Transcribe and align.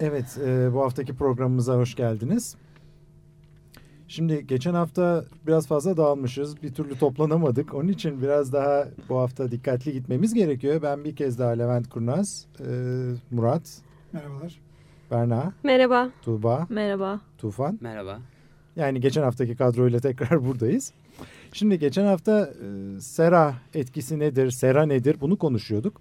Evet, 0.00 0.38
e, 0.46 0.74
bu 0.74 0.80
haftaki 0.80 1.14
programımıza 1.14 1.74
hoş 1.74 1.94
geldiniz. 1.94 2.56
Şimdi 4.08 4.46
geçen 4.46 4.74
hafta 4.74 5.24
biraz 5.46 5.66
fazla 5.66 5.96
dağılmışız. 5.96 6.62
Bir 6.62 6.74
türlü 6.74 6.98
toplanamadık. 6.98 7.74
Onun 7.74 7.88
için 7.88 8.22
biraz 8.22 8.52
daha 8.52 8.88
bu 9.08 9.18
hafta 9.18 9.50
dikkatli 9.50 9.92
gitmemiz 9.92 10.34
gerekiyor. 10.34 10.82
Ben 10.82 11.04
bir 11.04 11.16
kez 11.16 11.38
daha 11.38 11.50
Levent 11.50 11.88
Kurnaz, 11.88 12.46
e, 12.60 12.64
Murat, 13.30 13.78
Merhabalar. 14.12 14.60
Berna, 15.10 15.52
Merhaba. 15.62 16.10
Tuğba, 16.22 16.66
Merhaba. 16.68 17.20
Tufan. 17.38 17.78
Merhaba. 17.80 18.18
Yani 18.76 19.00
geçen 19.00 19.22
haftaki 19.22 19.56
kadroyla 19.56 20.00
tekrar 20.00 20.44
buradayız. 20.46 20.92
Şimdi 21.52 21.78
geçen 21.78 22.06
hafta 22.06 22.40
e, 22.40 23.00
sera 23.00 23.54
etkisi 23.74 24.18
nedir, 24.18 24.50
sera 24.50 24.86
nedir 24.86 25.16
bunu 25.20 25.38
konuşuyorduk. 25.38 26.00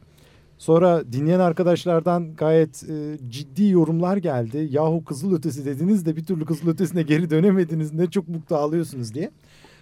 Sonra 0.59 1.13
dinleyen 1.13 1.39
arkadaşlardan 1.39 2.35
gayet 2.35 2.89
e, 2.89 3.17
ciddi 3.29 3.67
yorumlar 3.67 4.17
geldi. 4.17 4.67
Yahu 4.71 5.03
kızılötesi 5.05 5.65
dediniz 5.65 6.05
de 6.05 6.15
bir 6.15 6.25
türlü 6.25 6.45
kızılötesine 6.45 7.01
geri 7.01 7.29
dönemediniz 7.29 7.93
ne 7.93 8.09
çok 8.09 8.27
mutlu 8.27 8.55
ağlıyorsunuz 8.55 9.13
diye. 9.13 9.31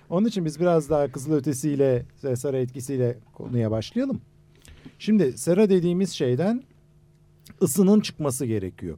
Onun 0.09 0.27
için 0.27 0.45
biz 0.45 0.59
biraz 0.59 0.89
daha 0.89 1.11
kızılötesiyle, 1.11 2.05
sera 2.35 2.57
etkisiyle 2.57 3.17
konuya 3.33 3.71
başlayalım. 3.71 4.21
Şimdi 4.99 5.37
sera 5.37 5.69
dediğimiz 5.69 6.11
şeyden 6.11 6.63
ısının 7.61 7.99
çıkması 7.99 8.45
gerekiyor. 8.45 8.97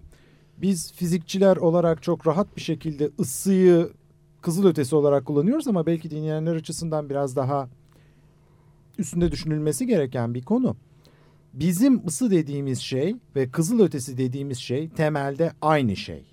Biz 0.58 0.94
fizikçiler 0.94 1.58
olarak 1.58 2.04
çok 2.04 2.28
rahat 2.28 2.56
bir 2.56 2.62
şekilde 2.62 3.10
ısıyı 3.20 3.90
kızılötesi 4.42 4.96
olarak 4.96 5.26
kullanıyoruz 5.26 5.68
ama 5.68 5.86
belki 5.86 6.12
dinleyenler 6.12 6.56
açısından 6.56 7.10
biraz 7.10 7.36
daha 7.36 7.70
üstünde 8.98 9.32
düşünülmesi 9.32 9.88
gereken 9.88 10.34
bir 10.34 10.42
konu. 10.42 10.76
Bizim 11.60 12.08
ısı 12.08 12.32
dediğimiz 12.32 12.80
şey 12.80 13.16
ve 13.36 13.50
kızılötesi 13.52 14.18
dediğimiz 14.18 14.58
şey 14.58 14.90
temelde 14.90 15.52
aynı 15.62 15.96
şey. 15.96 16.24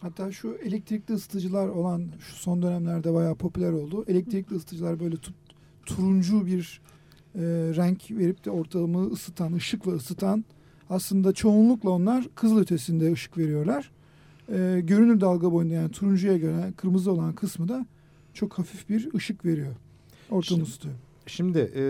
Hatta 0.00 0.32
şu 0.32 0.58
elektrikli 0.64 1.12
ısıtıcılar 1.14 1.68
olan 1.68 2.06
şu 2.20 2.34
son 2.34 2.62
dönemlerde 2.62 3.14
bayağı 3.14 3.34
popüler 3.34 3.72
oldu. 3.72 4.04
Elektrikli 4.08 4.54
ısıtıcılar 4.54 5.00
böyle 5.00 5.14
tu- 5.16 5.32
turuncu 5.86 6.46
bir 6.46 6.80
e, 7.34 7.40
renk 7.76 8.10
verip 8.10 8.44
de 8.44 8.50
ortamı 8.50 9.06
ısıtan, 9.10 9.52
ışıkla 9.52 9.92
ısıtan 9.92 10.44
aslında 10.90 11.32
çoğunlukla 11.32 11.90
onlar 11.90 12.24
kızılötesinde 12.34 13.12
ışık 13.12 13.38
veriyorlar. 13.38 13.90
E, 14.48 14.80
görünür 14.84 15.20
dalga 15.20 15.52
boyunda 15.52 15.74
yani 15.74 15.90
turuncuya 15.90 16.36
göre 16.36 16.72
kırmızı 16.76 17.12
olan 17.12 17.32
kısmı 17.32 17.68
da 17.68 17.86
çok 18.34 18.58
hafif 18.58 18.88
bir 18.88 19.14
ışık 19.14 19.44
veriyor. 19.44 19.74
Ortamı 20.30 20.44
Şimdi- 20.44 20.62
ısıtıyor. 20.62 20.94
Şimdi 21.26 21.58
e, 21.58 21.80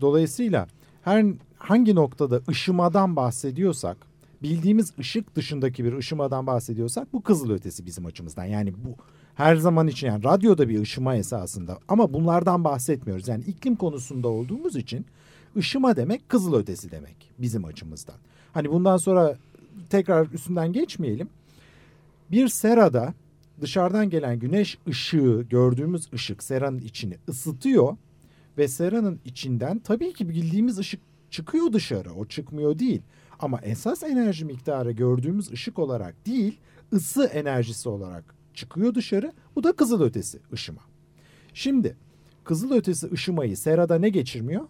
dolayısıyla 0.00 0.68
her 1.02 1.24
hangi 1.60 1.94
noktada 1.94 2.40
ışımadan 2.48 3.16
bahsediyorsak 3.16 3.96
bildiğimiz 4.42 4.92
ışık 4.98 5.36
dışındaki 5.36 5.84
bir 5.84 5.92
ışımadan 5.92 6.46
bahsediyorsak 6.46 7.12
bu 7.12 7.22
kızılötesi 7.22 7.86
bizim 7.86 8.06
açımızdan. 8.06 8.44
Yani 8.44 8.74
bu 8.84 8.94
her 9.34 9.56
zaman 9.56 9.88
için 9.88 10.06
yani 10.06 10.24
radyoda 10.24 10.68
bir 10.68 10.80
ışıma 10.80 11.16
esasında 11.16 11.78
ama 11.88 12.12
bunlardan 12.12 12.64
bahsetmiyoruz. 12.64 13.28
Yani 13.28 13.44
iklim 13.44 13.76
konusunda 13.76 14.28
olduğumuz 14.28 14.76
için 14.76 15.06
ışıma 15.56 15.96
demek 15.96 16.28
kızılötesi 16.28 16.90
demek 16.90 17.16
bizim 17.38 17.64
açımızdan. 17.64 18.16
Hani 18.52 18.70
bundan 18.70 18.96
sonra 18.96 19.36
tekrar 19.90 20.26
üstünden 20.32 20.72
geçmeyelim. 20.72 21.28
Bir 22.30 22.48
serada 22.48 23.14
dışarıdan 23.60 24.10
gelen 24.10 24.38
güneş 24.38 24.78
ışığı 24.88 25.46
gördüğümüz 25.50 26.12
ışık 26.12 26.42
seranın 26.42 26.78
içini 26.78 27.16
ısıtıyor 27.28 27.96
ve 28.58 28.68
seranın 28.68 29.20
içinden 29.24 29.78
tabii 29.78 30.12
ki 30.12 30.28
bildiğimiz 30.28 30.78
ışık 30.78 31.09
çıkıyor 31.30 31.72
dışarı. 31.72 32.12
O 32.14 32.24
çıkmıyor 32.26 32.78
değil. 32.78 33.02
Ama 33.38 33.60
esas 33.62 34.02
enerji 34.02 34.44
miktarı 34.44 34.92
gördüğümüz 34.92 35.52
ışık 35.52 35.78
olarak 35.78 36.26
değil, 36.26 36.58
ısı 36.92 37.24
enerjisi 37.24 37.88
olarak 37.88 38.34
çıkıyor 38.54 38.94
dışarı. 38.94 39.32
Bu 39.56 39.64
da 39.64 39.72
kızılötesi 39.72 40.38
ışıma. 40.52 40.80
Şimdi 41.54 41.96
kızılötesi 42.44 43.12
ışımayı 43.12 43.56
serada 43.56 43.98
ne 43.98 44.08
geçirmiyor? 44.08 44.62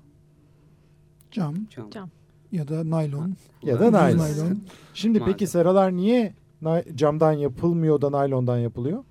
Cam 1.31 1.55
Cam. 1.71 1.91
Cam. 1.91 2.11
ya 2.53 2.69
da 2.69 2.91
naylon. 2.91 3.35
Ya 3.63 3.81
da 3.81 3.93
naylon. 3.93 4.19
naylon. 4.19 4.61
Şimdi 4.95 5.25
peki 5.25 5.47
seralar 5.47 5.97
niye 5.97 6.35
camdan 6.95 7.33
yapılmıyor 7.33 8.01
da 8.01 8.13
naylondan 8.13 8.59
yapılıyor? 8.59 9.05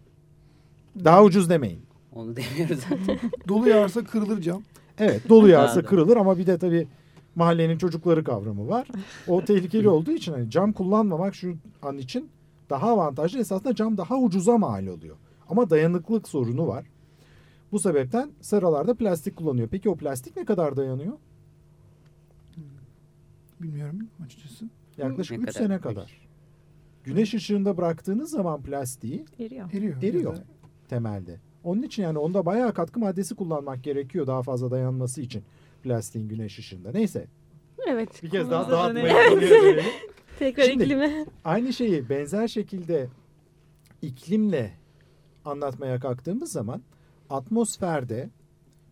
Daha 1.03 1.23
ucuz 1.23 1.49
demeyin. 1.49 1.81
Onu 2.13 2.35
demiyoruz 2.35 2.79
zaten. 2.89 3.19
Dolu 3.47 3.69
yağarsa 3.69 4.03
kırılır 4.03 4.41
cam. 4.41 4.61
Evet 4.97 5.29
dolu 5.29 5.57
Anladım. 5.57 5.85
kırılır 5.85 6.17
ama 6.17 6.37
bir 6.37 6.47
de 6.47 6.57
tabii 6.57 6.87
mahallenin 7.35 7.77
çocukları 7.77 8.23
kavramı 8.23 8.67
var. 8.67 8.87
O 9.27 9.45
tehlikeli 9.45 9.89
olduğu 9.89 10.11
için 10.11 10.31
hani 10.31 10.49
cam 10.49 10.73
kullanmamak 10.73 11.35
şu 11.35 11.55
an 11.81 11.97
için 11.97 12.29
daha 12.69 12.89
avantajlı. 12.89 13.39
Esasında 13.39 13.75
cam 13.75 13.97
daha 13.97 14.17
ucuza 14.17 14.57
mal 14.57 14.87
oluyor. 14.87 15.15
Ama 15.49 15.69
dayanıklılık 15.69 16.27
sorunu 16.27 16.67
var. 16.67 16.85
Bu 17.71 17.79
sebepten 17.79 18.31
seralarda 18.41 18.93
plastik 18.95 19.35
kullanıyor. 19.35 19.67
Peki 19.67 19.89
o 19.89 19.95
plastik 19.95 20.37
ne 20.37 20.45
kadar 20.45 20.77
dayanıyor? 20.77 21.13
Bilmiyorum 23.61 24.07
açıkçası. 24.25 24.65
Yaklaşık 24.97 25.37
Ne 25.37 25.43
3 25.43 25.45
kadar 25.49 25.59
sene 25.67 25.79
kadar. 25.79 26.29
Güneş 27.03 27.33
ışığında 27.33 27.77
bıraktığınız 27.77 28.29
zaman 28.29 28.61
plastiği 28.61 29.25
Eriyor. 29.39 29.73
Eriyor. 29.73 30.03
Eriyor. 30.03 30.37
Temelde. 30.89 31.39
Onun 31.63 31.81
için 31.81 32.03
yani 32.03 32.17
onda 32.17 32.45
bayağı 32.45 32.73
katkı 32.73 32.99
maddesi 32.99 33.35
kullanmak 33.35 33.83
gerekiyor 33.83 34.27
daha 34.27 34.43
fazla 34.43 34.71
dayanması 34.71 35.21
için 35.21 35.43
plastiğin 35.83 36.27
güneş 36.29 36.59
ışığında. 36.59 36.91
Neyse 36.91 37.27
Evet. 37.87 38.23
bir 38.23 38.29
kez 38.29 38.49
daha 38.51 38.87
konuya 38.87 39.31
dönelim. 39.31 39.83
Tekrar 40.39 40.63
Şimdi- 40.63 40.83
iklime. 40.83 41.25
Aynı 41.45 41.73
şeyi 41.73 42.09
benzer 42.09 42.47
şekilde 42.47 43.07
iklimle 44.01 44.71
anlatmaya 45.45 45.99
kalktığımız 45.99 46.51
zaman 46.51 46.81
atmosferde 47.29 48.29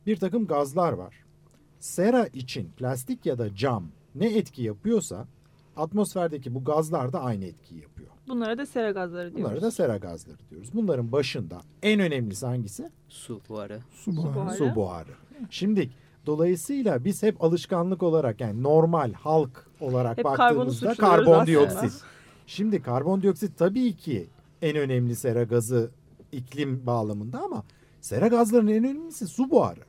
bir 0.06 0.16
takım 0.18 0.48
gazlar 0.48 0.94
var. 0.94 1.16
Sera 1.80 2.28
için 2.28 2.70
plastik 2.78 3.26
ya 3.26 3.38
da 3.38 3.56
cam 3.56 3.88
ne 4.16 4.38
etki 4.38 4.64
yapıyorsa 4.64 5.28
atmosferdeki 5.76 6.56
bu 6.56 6.64
gazlar 6.64 7.14
da 7.14 7.22
aynı 7.22 7.46
etkiyi 7.46 7.82
yapıyor. 7.82 8.10
Bunlara 8.28 8.58
da 8.58 8.66
sera 8.66 8.92
gazları 8.92 9.36
diyoruz. 9.36 9.46
Bunlara 9.52 9.62
da 9.62 9.72
sera 9.72 9.98
gazları 9.98 10.38
diyoruz. 10.50 10.70
Bunların 10.74 11.12
başında 11.12 11.62
en 11.84 12.00
önemlisi 12.00 12.46
hangisi? 12.46 12.90
Su 13.10 13.42
buharı. 13.50 13.80
su 13.92 14.12
Su 14.12 14.18
buharı. 14.18 14.36
buharı. 14.36 14.56
Su 14.58 14.76
buharı. 14.76 15.12
Şimdi 15.50 15.90
dolayısıyla 16.28 17.06
biz 17.06 17.24
hep 17.24 17.44
alışkanlık 17.44 18.04
olarak 18.04 18.42
yani 18.42 18.64
normal 18.64 19.14
halk 19.14 19.68
olarak 19.80 20.18
Hep 20.18 20.26
baktığımızda 20.26 20.96
karbondioksit. 20.96 21.78
aslında. 21.78 22.04
Şimdi 22.48 22.82
karbondioksit 22.82 23.58
tabii 23.58 23.96
ki 23.96 24.28
en 24.62 24.76
önemli 24.78 25.16
sera 25.16 25.44
gazı 25.44 25.92
iklim 26.32 26.86
bağlamında 26.86 27.40
ama 27.40 27.64
sera 28.02 28.28
gazlarının 28.28 28.72
en 28.72 28.84
önemlisi 28.84 29.28
su 29.28 29.52
buharı. 29.52 29.80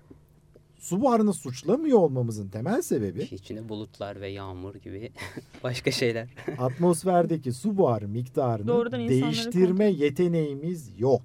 Su 0.78 1.00
buharını 1.00 1.34
suçlamıyor 1.34 1.98
olmamızın 1.98 2.48
temel 2.48 2.82
sebebi 2.82 3.22
İçinde 3.22 3.68
bulutlar 3.68 4.20
ve 4.20 4.28
yağmur 4.28 4.74
gibi 4.74 5.12
başka 5.64 5.90
şeyler. 5.90 6.28
atmosferdeki 6.58 7.52
su 7.52 7.76
buharı 7.76 8.08
miktarını 8.08 8.66
Doğrudan 8.66 9.08
değiştirme 9.08 9.84
yeteneğimiz 9.84 11.00
yok. 11.00 11.22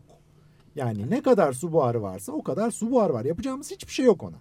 Yani 0.75 1.09
ne 1.09 1.21
kadar 1.21 1.53
su 1.53 1.73
buharı 1.73 2.01
varsa 2.01 2.31
o 2.31 2.43
kadar 2.43 2.71
su 2.71 2.91
buharı 2.91 3.13
var. 3.13 3.25
Yapacağımız 3.25 3.71
hiçbir 3.71 3.91
şey 3.91 4.05
yok 4.05 4.23
ona. 4.23 4.37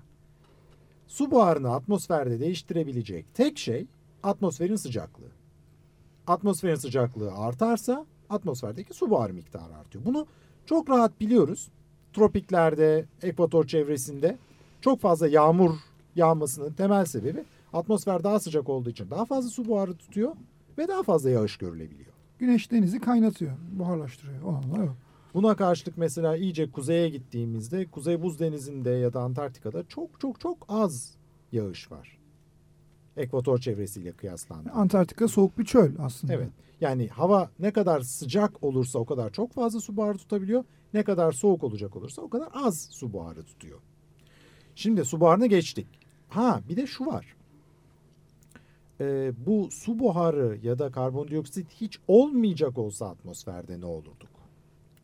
Su 1.12 1.31
buharını 1.31 1.75
atmosferde 1.75 2.41
değiştirebilecek 2.41 3.34
tek 3.34 3.59
şey 3.59 3.87
atmosferin 4.23 4.77
sıcaklığı. 4.77 5.31
Atmosferin 6.27 6.75
sıcaklığı 6.75 7.33
artarsa 7.33 8.06
atmosferdeki 8.31 8.95
su 8.95 9.11
buharı 9.11 9.34
miktarı 9.34 9.77
artıyor. 9.77 10.05
Bunu 10.05 10.27
çok 10.67 10.91
rahat 10.91 11.21
biliyoruz. 11.21 11.69
Tropiklerde, 12.12 13.05
ekvator 13.23 13.67
çevresinde 13.67 14.39
çok 14.81 15.00
fazla 15.00 15.28
yağmur 15.28 15.71
yağmasının 16.17 16.73
temel 16.73 17.05
sebebi 17.05 17.44
atmosfer 17.73 18.25
daha 18.25 18.41
sıcak 18.41 18.69
olduğu 18.69 18.91
için 18.91 19.11
daha 19.11 19.25
fazla 19.25 19.50
su 19.50 19.65
buharı 19.65 19.97
tutuyor 19.97 20.37
ve 20.79 20.89
daha 20.89 21.03
fazla 21.03 21.31
yağış 21.31 21.56
görülebiliyor. 21.56 22.12
Güneş 22.39 22.71
denizi 22.71 23.00
kaynatıyor, 23.00 23.53
buharlaştırıyor. 23.73 24.43
O 24.43 24.49
anlamda 24.49 24.82
o. 24.82 24.94
Buna 25.34 25.56
karşılık 25.56 25.99
mesela 25.99 26.37
iyice 26.37 26.70
kuzeye 26.70 27.08
gittiğimizde 27.08 27.87
Kuzey 27.87 28.23
Buz 28.23 28.38
Denizi'nde 28.40 28.90
ya 28.90 29.12
da 29.12 29.20
Antarktika'da 29.20 29.88
çok 29.88 30.20
çok 30.20 30.40
çok 30.40 30.67
az 30.69 31.14
yağış 31.52 31.90
var. 31.93 32.19
Ekvator 33.17 33.58
çevresiyle 33.58 34.12
kıyaslandığında. 34.12 34.73
Antarktika 34.73 35.29
soğuk 35.29 35.58
bir 35.58 35.64
çöl 35.64 35.93
aslında. 35.99 36.32
Evet. 36.32 36.49
Yani 36.81 37.08
hava 37.08 37.50
ne 37.58 37.70
kadar 37.70 38.00
sıcak 38.00 38.64
olursa 38.64 38.99
o 38.99 39.05
kadar 39.05 39.31
çok 39.31 39.52
fazla 39.52 39.81
su 39.81 39.96
buharı 39.96 40.19
tutabiliyor. 40.19 40.64
Ne 40.94 41.02
kadar 41.02 41.32
soğuk 41.32 41.64
olacak 41.64 41.96
olursa 41.96 42.23
o 42.23 42.28
kadar 42.28 42.49
az 42.55 42.88
su 42.90 43.12
buharı 43.12 43.43
tutuyor. 43.43 43.78
Şimdi 44.75 45.05
su 45.05 45.20
buharına 45.20 45.46
geçtik. 45.46 45.87
Ha 46.28 46.61
bir 46.69 46.76
de 46.76 46.87
şu 46.87 47.06
var. 47.06 47.37
Ee, 49.00 49.32
bu 49.46 49.69
su 49.70 49.99
buharı 49.99 50.58
ya 50.62 50.78
da 50.78 50.93
karbondioksit 50.93 51.70
hiç 51.70 51.99
olmayacak 52.08 52.78
olsa 52.78 53.08
atmosferde 53.08 53.81
ne 53.81 53.87
olurduk? 53.87 54.42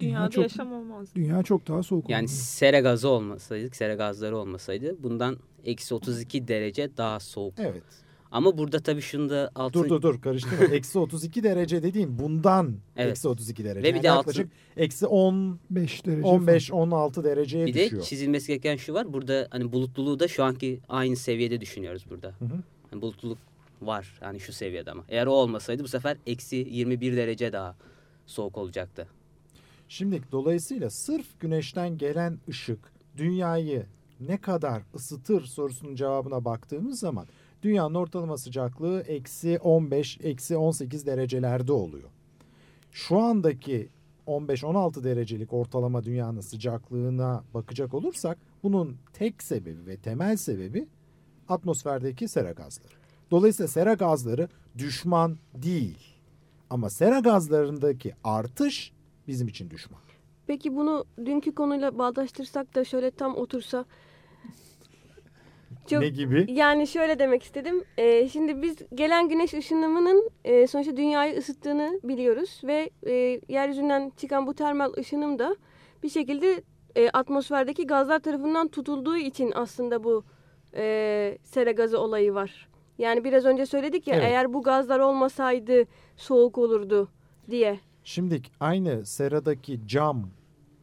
Dünyada 0.01 0.31
çok- 0.31 0.43
yaşam 0.43 0.73
olmaz. 0.73 1.09
Dünya 1.15 1.43
çok 1.43 1.69
daha 1.69 1.83
soğuk 1.83 2.11
Yani 2.11 2.21
olurdu. 2.25 2.33
sera 2.35 2.81
gazı 2.81 3.09
olmasaydı, 3.09 3.75
sera 3.75 3.95
gazları 3.95 4.37
olmasaydı 4.37 4.97
bundan 5.03 5.37
eksi 5.65 5.95
32 5.95 6.49
derece 6.49 6.97
daha 6.97 7.21
soğuk. 7.21 7.55
Evet. 7.59 7.83
Ama 8.31 8.59
burada 8.59 8.81
tabii 8.81 9.01
şunu 9.01 9.31
da 9.31 9.51
altın... 9.55 9.81
Dur 9.85 9.89
dur 9.89 10.03
dur 10.03 10.21
karıştırma. 10.21 10.65
eksi 10.75 10.99
32 10.99 11.43
derece 11.43 11.83
dediğim 11.83 12.19
bundan 12.19 12.75
Evet. 12.97 13.11
eksi 13.11 13.29
32 13.29 13.65
derece. 13.65 13.79
Ve 13.89 13.89
bir 13.91 13.95
Yani 13.95 14.03
de 14.03 14.07
yaklaşık 14.07 14.49
eksi 14.77 15.07
10, 15.07 15.59
5 15.71 16.07
derece 16.07 16.27
15, 16.29 16.73
16 16.73 17.25
dereceye 17.25 17.67
Bir 17.67 17.75
de 17.75 17.85
düşüyor. 17.85 18.03
çizilmesi 18.03 18.47
gereken 18.47 18.77
şu 18.77 18.95
var. 18.95 19.13
Burada 19.13 19.49
hani 19.51 19.73
bulutluluğu 19.73 20.21
da 20.21 20.29
şu 20.29 20.45
anki 20.45 20.81
aynı 20.89 21.17
seviyede 21.17 21.61
düşünüyoruz 21.61 22.05
burada. 22.11 22.29
Hı 22.39 22.45
hı. 22.45 22.59
Hani 22.91 23.03
bulutluluk 23.03 23.39
var 23.83 24.19
yani 24.23 24.41
şu 24.41 24.53
seviyede 24.53 24.91
ama. 24.91 25.05
Eğer 25.09 25.27
o 25.27 25.31
olmasaydı 25.33 25.85
bu 25.85 25.89
sefer 25.89 26.17
eksi 26.27 26.57
21 26.57 27.17
derece 27.17 27.53
daha 27.53 27.77
soğuk 28.27 28.59
olacaktı. 28.59 29.07
Şimdi 29.89 30.23
dolayısıyla 30.33 30.91
sırf 30.91 31.41
güneşten 31.41 31.99
gelen 31.99 32.39
ışık 32.49 32.93
dünyayı 33.17 33.87
ne 34.21 34.37
kadar 34.41 34.83
ısıtır 34.95 35.45
sorusunun 35.45 35.95
cevabına 35.95 36.45
baktığımız 36.45 36.99
zaman 36.99 37.27
dünyanın 37.63 37.95
ortalama 37.95 38.39
sıcaklığı 38.39 39.01
eksi 39.01 39.59
15, 39.59 40.19
eksi 40.23 40.57
18 40.57 41.07
derecelerde 41.07 41.73
oluyor. 41.73 42.09
Şu 42.93 43.19
andaki 43.19 43.89
15-16 44.27 45.05
derecelik 45.05 45.53
ortalama 45.53 46.05
dünyanın 46.05 46.41
sıcaklığına 46.41 47.45
bakacak 47.55 47.95
olursak 47.95 48.39
bunun 48.63 48.97
tek 49.13 49.43
sebebi 49.43 49.87
ve 49.87 49.97
temel 49.97 50.37
sebebi 50.37 50.89
atmosferdeki 51.49 52.29
sera 52.29 52.53
gazları. 52.53 52.95
Dolayısıyla 53.31 53.69
sera 53.69 53.95
gazları 53.95 54.49
düşman 54.79 55.39
değil. 55.55 55.99
Ama 56.71 56.91
sera 56.91 57.19
gazlarındaki 57.19 58.15
artış 58.25 58.93
bizim 59.29 59.49
için 59.49 59.71
düşman. 59.71 60.01
Peki 60.47 60.77
bunu 60.77 61.05
dünkü 61.25 61.55
konuyla 61.55 61.99
bağdaştırsak 61.99 62.75
da 62.75 62.85
şöyle 62.85 63.11
tam 63.11 63.37
otursa. 63.37 63.85
Çok, 65.87 66.01
Ne 66.01 66.09
gibi? 66.09 66.47
Yani 66.49 66.87
şöyle 66.87 67.19
demek 67.19 67.43
istedim. 67.43 67.85
Ee, 67.99 68.29
şimdi 68.29 68.63
biz 68.63 68.77
gelen 68.95 69.29
güneş 69.29 69.55
ışınımının 69.55 70.31
e, 70.45 70.67
sonuçta 70.67 70.97
dünyayı 70.97 71.39
ısıttığını 71.39 72.01
biliyoruz 72.05 72.61
ve 72.65 72.91
e, 73.07 73.13
yeryüzünden 73.49 74.13
çıkan 74.17 74.47
bu 74.47 74.55
termal 74.55 74.93
ışınım 74.99 75.39
da 75.39 75.57
bir 76.03 76.09
şekilde 76.09 76.63
e, 76.97 77.11
atmosferdeki 77.11 77.87
gazlar 77.87 78.19
tarafından 78.19 78.69
tutulduğu 78.69 79.17
için 79.17 79.53
aslında 79.55 80.05
bu 80.05 80.25
e, 80.75 81.39
sera 81.43 81.71
gazı 81.71 82.01
olayı 82.01 82.35
var. 82.35 82.69
Yani 82.99 83.25
biraz 83.25 83.45
önce 83.45 83.67
söyledik 83.67 84.07
ya 84.07 84.15
Evet. 84.15 84.27
eğer 84.29 84.53
bu 84.53 84.63
gazlar 84.63 84.99
olmasaydı 85.01 85.85
soğuk 86.17 86.59
olurdu 86.59 87.09
diye. 87.51 87.81
Şimdi 88.09 88.43
aynı 88.61 89.07
seradaki 89.07 89.81
cam 89.87 90.31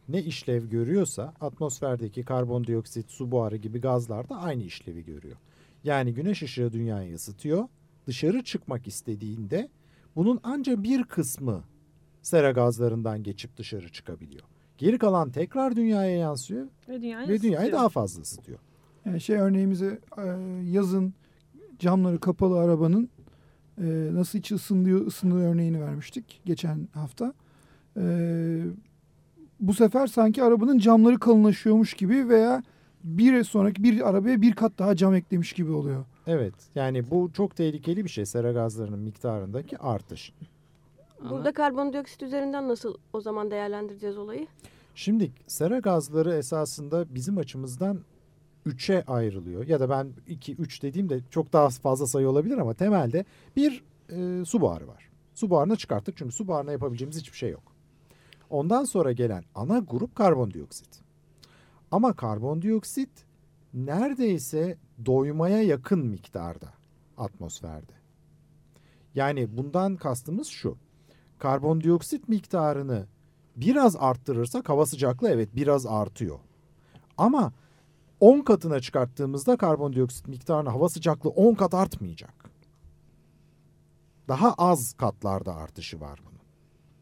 ne 0.08 0.22
işlev 0.22 0.66
görüyorsa 0.66 1.34
atmosferdeki 1.40 2.24
karbondioksit, 2.24 3.10
su 3.10 3.30
buharı 3.30 3.56
gibi 3.56 3.80
gazlar 3.80 4.28
da 4.28 4.36
aynı 4.36 4.62
işlevi 4.62 5.04
görüyor. 5.04 5.36
Yani 5.84 6.14
güneş 6.14 6.42
ışığı 6.42 6.72
dünyayı 6.72 7.14
ısıtıyor. 7.14 7.68
Dışarı 8.06 8.44
çıkmak 8.44 8.86
istediğinde 8.86 9.68
bunun 10.16 10.40
ancak 10.42 10.82
bir 10.82 11.04
kısmı 11.04 11.64
sera 12.22 12.50
gazlarından 12.50 13.22
geçip 13.22 13.56
dışarı 13.56 13.92
çıkabiliyor. 13.92 14.44
Geri 14.78 14.98
kalan 14.98 15.30
tekrar 15.30 15.76
dünyaya 15.76 16.16
yansıyor 16.16 16.66
Ve 16.88 17.02
dünyayı 17.02 17.28
ve 17.28 17.42
dünyayı 17.42 17.56
ısıtıyor. 17.56 17.72
daha 17.72 17.88
fazla 17.88 18.22
ısıtıyor. 18.22 18.58
Yani 19.04 19.20
şey 19.20 19.36
örneğimize 19.36 20.00
e, 20.18 20.24
yazın 20.64 21.14
camları 21.78 22.20
kapalı 22.20 22.58
arabanın 22.58 23.10
e, 23.78 23.84
nasıl 24.12 24.38
içi 24.38 24.54
ısınıyor, 24.54 25.06
ısındığı 25.06 25.48
örneğini 25.48 25.80
vermiştik 25.80 26.40
geçen 26.44 26.88
hafta. 26.94 27.34
E, 27.96 28.02
bu 29.60 29.74
sefer 29.74 30.06
sanki 30.06 30.42
arabanın 30.42 30.78
camları 30.78 31.18
kalınlaşıyormuş 31.18 31.94
gibi 31.94 32.28
veya 32.28 32.62
bir 33.04 33.44
sonraki 33.44 33.82
bir 33.82 34.08
arabaya 34.08 34.42
bir 34.42 34.52
kat 34.52 34.72
daha 34.78 34.96
cam 34.96 35.14
eklemiş 35.14 35.52
gibi 35.52 35.70
oluyor. 35.70 36.04
Evet 36.26 36.54
yani 36.74 37.10
bu 37.10 37.30
çok 37.32 37.56
tehlikeli 37.56 38.04
bir 38.04 38.10
şey 38.10 38.26
sera 38.26 38.52
gazlarının 38.52 38.98
miktarındaki 38.98 39.78
artış. 39.78 40.32
Burada 41.30 41.52
karbondioksit 41.52 42.22
üzerinden 42.22 42.68
nasıl 42.68 42.94
o 43.12 43.20
zaman 43.20 43.50
değerlendireceğiz 43.50 44.18
olayı? 44.18 44.46
Şimdi 44.94 45.30
sera 45.46 45.78
gazları 45.78 46.34
esasında 46.34 47.14
bizim 47.14 47.38
açımızdan 47.38 47.98
3'e 48.66 49.04
ayrılıyor. 49.06 49.66
Ya 49.66 49.80
da 49.80 49.90
ben 49.90 50.12
2 50.26 50.54
3 50.54 50.82
dediğimde 50.82 51.20
çok 51.30 51.52
daha 51.52 51.68
fazla 51.68 52.06
sayı 52.06 52.28
olabilir 52.28 52.58
ama 52.58 52.74
temelde 52.74 53.24
bir 53.56 53.84
e, 54.10 54.44
su 54.44 54.60
buharı 54.60 54.88
var. 54.88 55.10
Su 55.34 55.50
buharını 55.50 55.76
çıkarttık 55.76 56.16
çünkü 56.16 56.34
su 56.34 56.48
buharına 56.48 56.72
yapabileceğimiz 56.72 57.18
hiçbir 57.20 57.36
şey 57.36 57.50
yok. 57.50 57.62
Ondan 58.50 58.84
sonra 58.84 59.12
gelen 59.12 59.44
ana 59.54 59.78
grup 59.78 60.14
karbondioksit. 60.14 61.00
Ama 61.90 62.12
karbondioksit 62.12 63.10
neredeyse 63.74 64.78
doymaya 65.06 65.62
yakın 65.62 66.06
miktarda 66.06 66.72
atmosferde. 67.18 67.92
Yani 69.14 69.56
bundan 69.56 69.96
kastımız 69.96 70.48
şu. 70.48 70.76
Karbondioksit 71.38 72.28
miktarını 72.28 73.06
biraz 73.56 73.96
arttırırsak 73.96 74.68
hava 74.68 74.86
sıcaklığı 74.86 75.30
evet 75.30 75.48
biraz 75.56 75.86
artıyor. 75.86 76.38
Ama 77.18 77.52
10 78.20 78.40
katına 78.40 78.80
çıkarttığımızda 78.80 79.56
karbondioksit 79.56 80.28
miktarını 80.28 80.68
hava 80.68 80.88
sıcaklığı 80.88 81.30
10 81.30 81.54
kat 81.54 81.74
artmayacak. 81.74 82.50
Daha 84.28 84.52
az 84.52 84.92
katlarda 84.92 85.54
artışı 85.54 86.00
var 86.00 86.20
bunun. 86.24 86.40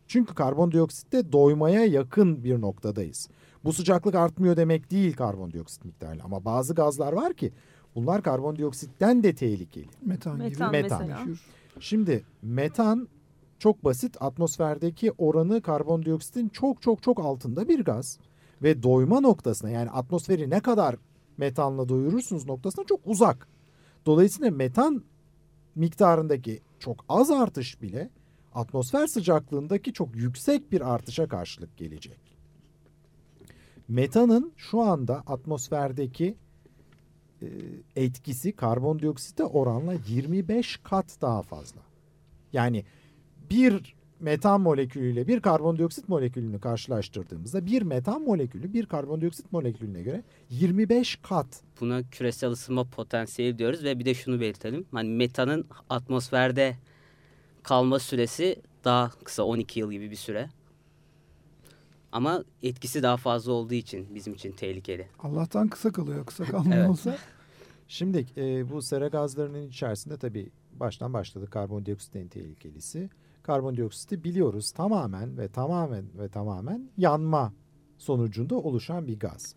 Çünkü 0.06 0.34
karbondioksitte 0.34 1.32
doymaya 1.32 1.84
yakın 1.84 2.44
bir 2.44 2.60
noktadayız. 2.60 3.28
Bu 3.64 3.72
sıcaklık 3.72 4.14
artmıyor 4.14 4.56
demek 4.56 4.90
değil 4.90 5.16
karbondioksit 5.16 5.84
miktarı 5.84 6.24
ama 6.24 6.44
bazı 6.44 6.74
gazlar 6.74 7.12
var 7.12 7.34
ki 7.34 7.52
bunlar 7.94 8.22
karbondioksitten 8.22 9.22
de 9.22 9.34
tehlikeli. 9.34 9.88
Metan, 10.02 10.36
Metan 10.38 10.70
gibi. 10.70 10.82
Metan. 10.82 11.00
mesela. 11.00 11.24
meşhur. 11.24 11.46
Şimdi 11.80 12.24
metan 12.42 13.08
çok 13.58 13.84
basit 13.84 14.22
atmosferdeki 14.22 15.12
oranı 15.18 15.62
karbondioksitin 15.62 16.48
çok 16.48 16.82
çok 16.82 17.02
çok 17.02 17.20
altında 17.20 17.68
bir 17.68 17.84
gaz 17.84 18.18
ve 18.62 18.82
doyma 18.82 19.20
noktasına 19.20 19.70
yani 19.70 19.90
atmosferi 19.90 20.50
ne 20.50 20.60
kadar 20.60 20.96
metanla 21.36 21.88
doyurursunuz 21.88 22.46
noktasına 22.46 22.84
çok 22.84 23.00
uzak. 23.04 23.48
Dolayısıyla 24.06 24.50
metan 24.50 25.04
miktarındaki 25.74 26.60
çok 26.78 27.04
az 27.08 27.30
artış 27.30 27.82
bile 27.82 28.10
atmosfer 28.54 29.06
sıcaklığındaki 29.06 29.92
çok 29.92 30.16
yüksek 30.16 30.72
bir 30.72 30.94
artışa 30.94 31.28
karşılık 31.28 31.76
gelecek. 31.76 32.20
Metanın 33.88 34.52
şu 34.56 34.80
anda 34.80 35.16
atmosferdeki 35.26 36.36
e, 37.42 37.46
etkisi 37.96 38.52
karbondioksite 38.52 39.44
oranla 39.44 39.94
25 40.08 40.76
kat 40.76 41.18
daha 41.20 41.42
fazla. 41.42 41.80
Yani 42.52 42.84
bir 43.50 43.94
metan 44.20 44.60
molekülüyle 44.60 45.26
bir 45.26 45.40
karbondioksit 45.40 46.08
molekülünü 46.08 46.60
karşılaştırdığımızda 46.60 47.66
bir 47.66 47.82
metan 47.82 48.22
molekülü 48.22 48.72
bir 48.72 48.86
karbondioksit 48.86 49.52
molekülüne 49.52 50.02
göre 50.02 50.22
25 50.50 51.16
kat. 51.16 51.62
buna 51.80 52.02
küresel 52.10 52.50
ısınma 52.50 52.84
potansiyeli 52.84 53.58
diyoruz 53.58 53.84
ve 53.84 53.98
bir 53.98 54.04
de 54.04 54.14
şunu 54.14 54.40
belirtelim. 54.40 54.86
Hani 54.92 55.08
metanın 55.08 55.66
atmosferde 55.90 56.76
kalma 57.62 57.98
süresi 57.98 58.56
daha 58.84 59.10
kısa 59.10 59.42
12 59.42 59.80
yıl 59.80 59.92
gibi 59.92 60.10
bir 60.10 60.16
süre. 60.16 60.48
Ama 62.12 62.44
etkisi 62.62 63.02
daha 63.02 63.16
fazla 63.16 63.52
olduğu 63.52 63.74
için 63.74 64.14
bizim 64.14 64.34
için 64.34 64.52
tehlikeli. 64.52 65.08
Allah'tan 65.18 65.68
kısa 65.68 65.92
kalıyor. 65.92 66.26
Kısa 66.26 66.44
kalmıyor 66.50 66.76
Evet. 66.78 66.90
olsa. 66.90 67.16
Şimdi 67.88 68.26
e, 68.36 68.70
bu 68.70 68.82
sera 68.82 69.08
gazlarının 69.08 69.68
içerisinde 69.68 70.16
tabii 70.16 70.50
baştan 70.72 71.12
başladı 71.12 71.46
karbondioksit 71.50 72.16
en 72.16 72.28
tehlikelisi. 72.28 73.10
Karbondioksiti 73.48 74.24
biliyoruz 74.24 74.70
tamamen 74.72 75.38
ve 75.38 75.48
tamamen 75.48 76.04
ve 76.18 76.28
tamamen 76.28 76.88
yanma 76.98 77.52
sonucunda 77.98 78.54
oluşan 78.56 79.06
bir 79.06 79.18
gaz. 79.18 79.54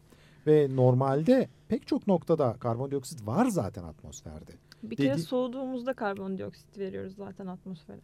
Ve 0.48 0.68
normalde 0.76 1.50
pek 1.68 1.88
çok 1.88 2.08
noktada 2.08 2.54
karbondioksit 2.60 3.28
var 3.28 3.46
zaten 3.46 3.84
atmosferde. 3.84 4.52
Bir 4.84 4.96
kere 4.96 5.14
Dedi- 5.14 5.22
soğuduğumuzda 5.22 5.94
karbondioksit 5.94 6.78
veriyoruz 6.78 7.16
zaten 7.16 7.48
atmosfere. 7.48 8.00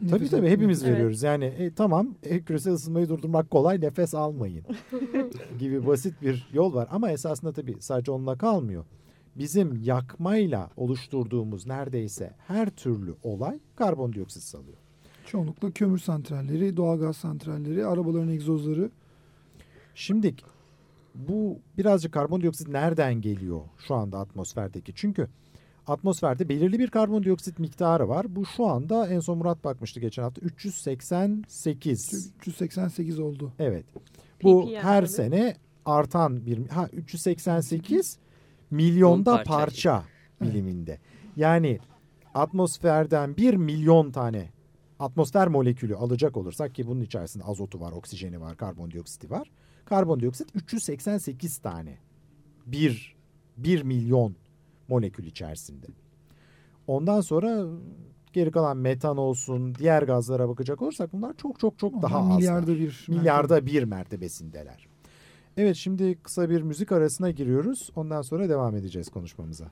Tabii 0.00 0.12
Nefes 0.12 0.30
tabii 0.30 0.40
almak. 0.40 0.52
hepimiz 0.52 0.82
Evet. 0.84 0.92
veriyoruz. 0.94 1.22
Yani 1.22 1.44
e, 1.44 1.74
tamam 1.74 2.14
e, 2.22 2.40
küresel 2.42 2.72
ısınmayı 2.72 3.08
durdurmak 3.08 3.50
kolay 3.50 3.80
nefes 3.80 4.14
almayın 4.14 4.64
gibi 5.58 5.86
basit 5.86 6.22
bir 6.22 6.48
yol 6.52 6.74
var. 6.74 6.88
Ama 6.90 7.10
esasında 7.10 7.52
tabii 7.52 7.76
sadece 7.80 8.10
onunla 8.12 8.38
kalmıyor. 8.38 8.84
Bizim 9.36 9.82
yakmayla 9.82 10.70
oluşturduğumuz 10.76 11.66
neredeyse 11.66 12.34
her 12.46 12.70
türlü 12.70 13.14
olay 13.22 13.58
karbondioksit 13.76 14.42
salıyor. 14.42 14.76
Çoğunlukla 15.26 15.70
kömür 15.70 15.98
santralleri, 15.98 16.76
doğalgaz 16.76 17.16
santralleri, 17.16 17.86
arabaların 17.86 18.28
egzozları. 18.28 18.90
Şimdi 19.94 20.34
bu 21.14 21.58
birazcık 21.78 22.12
karbondioksit 22.12 22.68
nereden 22.68 23.20
geliyor 23.20 23.60
şu 23.88 23.94
anda 23.94 24.18
atmosferdeki? 24.18 24.92
Çünkü 24.94 25.28
atmosferde 25.86 26.48
belirli 26.48 26.78
bir 26.78 26.90
karbondioksit 26.90 27.58
miktarı 27.58 28.08
var. 28.08 28.36
Bu 28.36 28.46
şu 28.46 28.66
anda 28.66 29.08
en 29.08 29.20
son 29.20 29.38
Murat 29.38 29.64
bakmıştı 29.64 30.00
geçen 30.00 30.22
hafta 30.22 30.40
388. 30.40 32.32
388 32.38 33.18
oldu. 33.18 33.52
Evet. 33.58 33.84
Bu 34.42 34.66
PPM 34.66 34.74
her 34.74 35.00
tabii. 35.00 35.08
sene 35.08 35.56
artan 35.84 36.46
bir 36.46 36.68
ha 36.68 36.88
388 36.92 38.18
milyonda 38.70 39.32
On 39.32 39.36
parça. 39.36 39.52
parça 39.56 40.04
biliminde. 40.42 40.98
Yani 41.36 41.78
atmosferden 42.34 43.36
1 43.36 43.54
milyon 43.54 44.10
tane 44.10 44.48
atmosfer 44.98 45.48
molekülü 45.48 45.96
alacak 45.96 46.36
olursak 46.36 46.74
ki 46.74 46.86
bunun 46.86 47.00
içerisinde 47.00 47.44
azotu 47.44 47.80
var, 47.80 47.92
oksijeni 47.92 48.40
var, 48.40 48.56
karbondioksiti 48.56 49.30
var. 49.30 49.50
Karbondioksit 49.84 50.56
388 50.56 51.58
tane. 51.58 51.98
1 52.66 53.16
1 53.56 53.82
milyon 53.82 54.36
molekül 54.88 55.26
içerisinde. 55.26 55.86
Ondan 56.86 57.20
sonra 57.20 57.66
geri 58.32 58.50
kalan 58.50 58.76
metan 58.76 59.16
olsun, 59.16 59.74
diğer 59.74 60.02
gazlara 60.02 60.48
bakacak 60.48 60.82
olursak 60.82 61.12
bunlar 61.12 61.36
çok 61.36 61.60
çok 61.60 61.78
çok 61.78 62.02
daha 62.02 62.18
az. 62.18 62.36
milyarda 62.36 62.74
bir. 62.74 63.06
Milyarda 63.08 63.66
bir 63.66 63.82
mertebesindeler. 63.82 64.88
Evet 65.56 65.76
şimdi 65.76 66.18
kısa 66.22 66.50
bir 66.50 66.62
müzik 66.62 66.92
arasına 66.92 67.30
giriyoruz. 67.30 67.90
Ondan 67.96 68.22
sonra 68.22 68.48
devam 68.48 68.76
edeceğiz 68.76 69.08
konuşmamıza. 69.08 69.70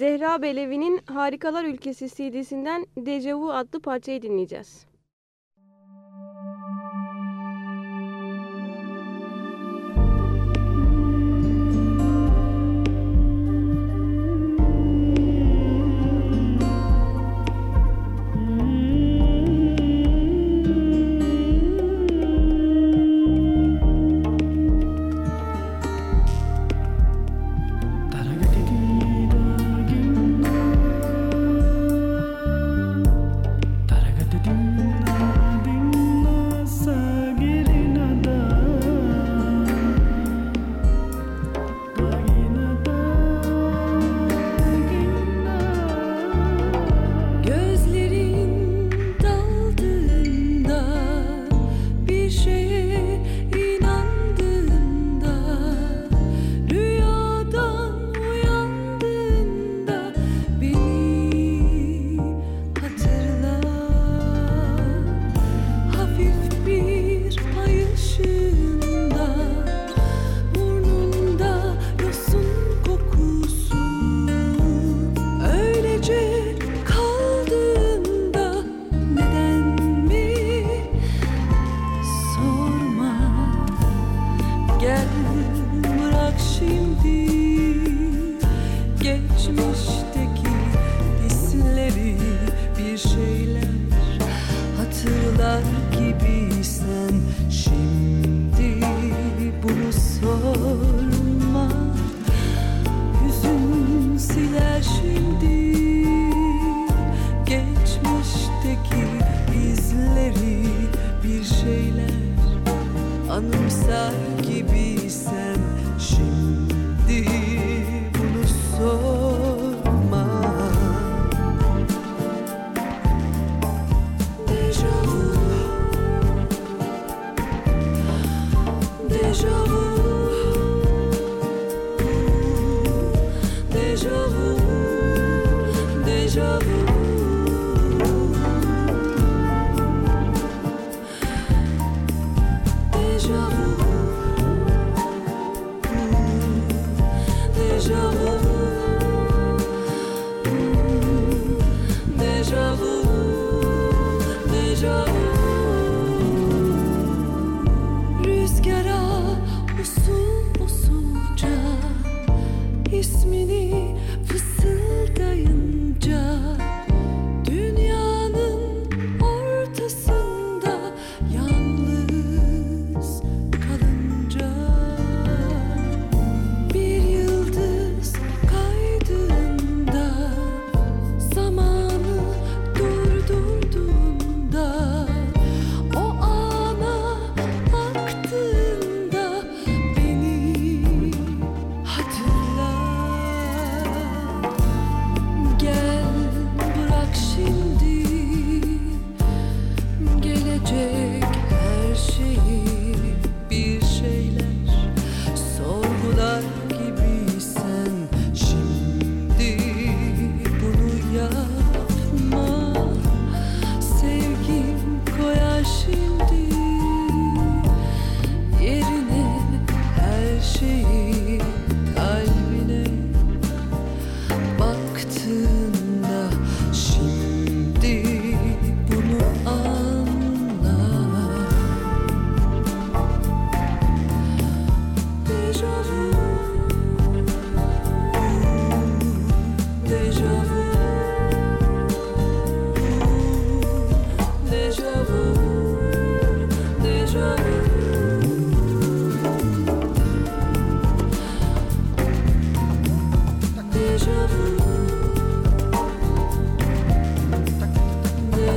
Zehra 0.00 0.42
Belevi'nin 0.42 1.00
Harikalar 1.06 1.64
Ülkesi 1.64 2.08
CD'sinden 2.08 2.86
Dejavu 2.96 3.50
adlı 3.52 3.80
parçayı 3.80 4.22
dinleyeceğiz. 4.22 4.86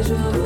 joie. 0.04 0.43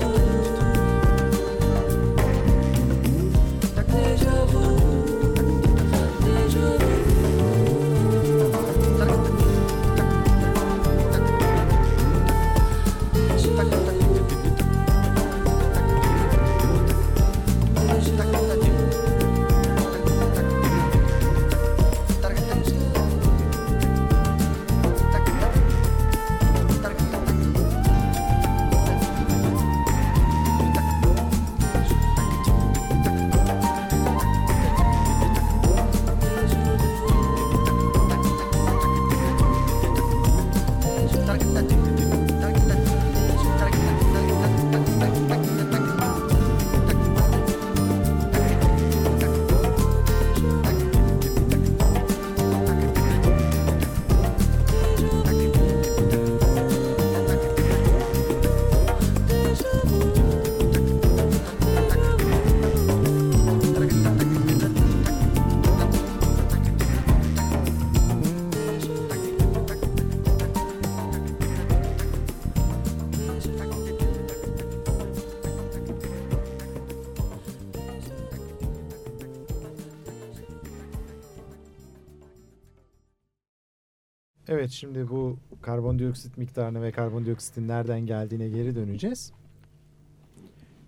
Şimdi 84.78 85.10
bu 85.10 85.38
karbondioksit 85.62 86.38
miktarına 86.38 86.82
ve 86.82 86.92
karbondioksitin 86.92 87.68
nereden 87.68 88.00
geldiğine 88.06 88.50
geri 88.50 88.76
döneceğiz. 88.76 89.32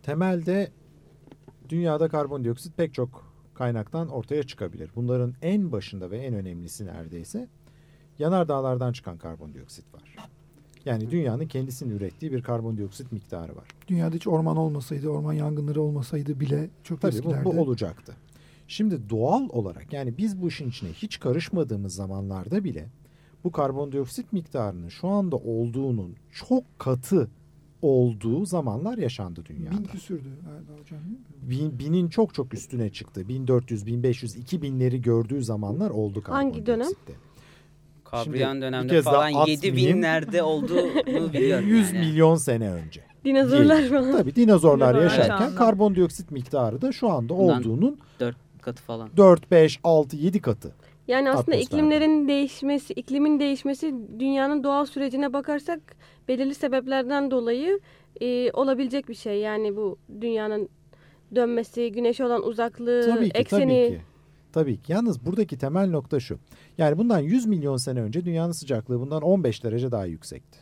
Temelde 0.04 0.72
dünyada 1.70 2.10
karbondioksit 2.10 2.78
pek 2.78 2.94
çok 2.94 3.34
kaynaktan 3.54 4.10
ortaya 4.10 4.44
çıkabilir. 4.44 4.92
Bunların 4.96 5.34
en 5.42 5.72
başında 5.72 6.12
ve 6.12 6.18
en 6.18 6.34
önemlisi 6.34 6.86
neredeyse 6.86 7.48
yanardağlardan 8.20 8.92
çıkan 8.92 9.18
karbondioksit 9.18 9.94
var. 9.94 10.16
Yani 10.86 11.12
dünyanın 11.12 11.48
kendisinin 11.48 11.96
ürettiği 11.96 12.32
bir 12.32 12.42
karbondioksit 12.42 13.12
miktarı 13.12 13.56
var. 13.56 13.68
Dünyada 13.88 14.16
hiç 14.16 14.28
orman 14.28 14.58
olmasaydı, 14.58 15.10
orman 15.10 15.34
yangınları 15.34 15.82
olmasaydı 15.82 16.40
bile 16.40 16.70
çok 16.84 17.02
Tabii 17.02 17.12
bu, 17.12 17.18
eskilerde. 17.18 17.46
bu 17.46 17.50
olacaktı. 17.50 18.16
Şimdi 18.68 19.10
doğal 19.10 19.50
olarak 19.50 19.94
yani 19.94 20.18
biz 20.18 20.42
bu 20.42 20.48
işin 20.48 20.70
içine 20.70 20.90
hiç 20.90 21.20
karışmadığımız 21.20 21.96
zamanlarda 21.96 22.64
bile 22.64 22.90
bu 23.44 23.52
karbondioksit 23.52 24.34
miktarının 24.34 24.90
şu 24.90 25.08
anda 25.08 25.36
olduğunun 25.36 26.16
çok 26.32 26.64
katı 26.80 27.28
olduğu 27.82 28.46
zamanlar 28.46 28.98
yaşandı 28.98 29.44
dünyada. 29.46 29.78
Bin 29.78 29.84
küsürdü 29.84 30.30
galiba 30.46 30.82
hocam. 30.82 31.00
Bin, 31.42 31.80
binin 31.80 32.10
çok 32.10 32.34
çok 32.34 32.54
üstüne 32.54 32.90
çıktı. 32.90 33.28
1400, 33.28 33.86
1500, 33.86 34.36
2000'leri 34.38 35.02
gördüğü 35.02 35.44
zamanlar 35.44 35.90
oldu 35.90 36.24
Hangi 36.28 36.66
dönem? 36.66 36.88
Kabriyan 38.04 38.58
bir 38.58 38.62
dönemde 38.62 38.88
kez 38.94 39.06
daha 39.06 39.14
falan 39.14 39.28
atmayayım. 39.28 39.62
7 39.64 39.76
binlerde 39.78 40.44
olduğunu 40.44 41.34
biliyorum 41.34 41.68
100 41.68 41.92
yani. 41.94 42.06
milyon 42.06 42.36
sene 42.36 42.72
önce. 42.72 43.02
Dinozorlar 43.26 43.90
falan. 43.90 44.12
Tabii 44.12 44.36
dinozorlar 44.36 45.02
yaşarken 45.02 45.56
karbondioksit 45.56 46.32
miktarı 46.32 46.82
da 46.82 46.92
şu 46.92 47.10
anda 47.10 47.38
Bundan- 47.38 47.60
olduğunun 47.60 48.00
4 48.20 48.36
katı 48.62 48.84
falan. 48.84 49.10
4, 49.18 49.52
5, 49.52 49.80
6, 49.84 50.16
7 50.18 50.42
katı. 50.42 50.72
Yani 51.10 51.30
aslında 51.30 51.40
Atmosferde. 51.40 51.64
iklimlerin 51.64 52.28
değişmesi, 52.28 52.94
iklimin 52.94 53.40
değişmesi 53.40 53.96
dünyanın 54.20 54.64
doğal 54.64 54.86
sürecine 54.86 55.34
bakarsak 55.34 55.80
belirli 56.28 56.56
sebeplerden 56.56 57.32
dolayı 57.32 57.80
e, 58.22 58.52
olabilecek 58.52 59.10
bir 59.10 59.14
şey. 59.14 59.40
Yani 59.40 59.76
bu 59.76 59.98
dünyanın 60.22 60.70
dönmesi, 61.36 61.92
güneşe 61.92 62.26
olan 62.26 62.44
uzaklığı, 62.44 63.06
Tabii 63.16 63.30
ki, 63.30 63.38
ekseni. 63.38 63.62
tabii 63.62 63.98
ki. 63.98 64.02
Tabii 64.54 64.78
ki. 64.82 64.92
Yalnız 64.92 65.26
buradaki 65.26 65.58
temel 65.58 65.90
nokta 65.90 66.20
şu. 66.20 66.40
Yani 66.78 66.98
bundan 66.98 67.20
100 67.20 67.46
milyon 67.46 67.78
sene 67.78 68.02
önce 68.02 68.26
dünyanın 68.26 68.52
sıcaklığı 68.52 69.00
bundan 69.00 69.22
15 69.22 69.64
derece 69.64 69.92
daha 69.92 70.06
yüksekti. 70.06 70.60